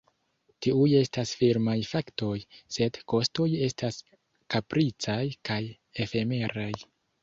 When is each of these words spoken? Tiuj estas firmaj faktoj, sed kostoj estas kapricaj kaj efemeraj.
Tiuj 0.65 0.87
estas 0.99 1.33
firmaj 1.41 1.75
faktoj, 1.91 2.33
sed 2.79 2.99
kostoj 3.15 3.49
estas 3.69 4.03
kapricaj 4.57 5.23
kaj 5.53 5.63
efemeraj. 6.09 6.73